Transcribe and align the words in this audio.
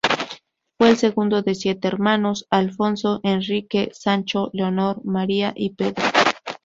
Fue 0.79 0.89
el 0.89 0.97
segundo 0.97 1.43
de 1.43 1.53
siete 1.53 1.87
hermanos: 1.87 2.47
Alfonso, 2.49 3.19
Enrique, 3.21 3.91
Sancho, 3.93 4.49
Leonor, 4.51 5.05
María 5.05 5.53
y 5.55 5.75
Pedro. 5.75 6.01